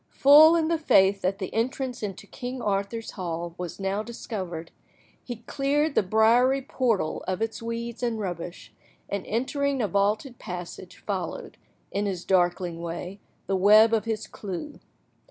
Full 0.09 0.55
in 0.55 0.67
the 0.67 0.79
faith 0.79 1.21
that 1.21 1.37
the 1.37 1.53
entrance 1.53 2.01
into 2.01 2.25
King 2.25 2.59
Arthur's 2.59 3.11
hall 3.11 3.53
was 3.59 3.79
now 3.79 4.01
discovered, 4.01 4.71
he 5.23 5.43
cleared 5.45 5.93
the 5.93 6.01
briary 6.01 6.63
portal 6.63 7.23
of 7.27 7.39
its 7.39 7.61
weeds 7.61 8.01
and 8.01 8.17
rubbish, 8.19 8.73
and 9.09 9.23
entering 9.27 9.79
a 9.79 9.87
vaulted 9.87 10.39
passage, 10.39 10.97
followed, 11.05 11.55
in 11.91 12.07
his 12.07 12.25
darkling 12.25 12.81
way, 12.81 13.19
the 13.45 13.55
web 13.55 13.93
of 13.93 14.05
his 14.05 14.25
clew. 14.25 14.79